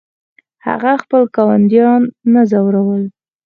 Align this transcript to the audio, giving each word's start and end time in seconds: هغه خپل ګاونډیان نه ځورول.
هغه 0.67 0.91
خپل 1.03 1.21
ګاونډیان 1.35 2.01
نه 2.33 2.41
ځورول. 2.51 3.03